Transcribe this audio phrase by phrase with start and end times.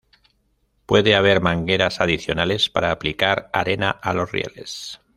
[0.87, 4.99] Puede haber mangueras adicionales para aplicar arena a los rieles.